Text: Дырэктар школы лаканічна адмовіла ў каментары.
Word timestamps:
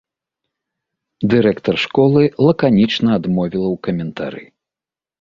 Дырэктар 1.33 1.75
школы 1.85 2.23
лаканічна 2.47 3.09
адмовіла 3.19 3.67
ў 3.75 3.87
каментары. 3.91 4.43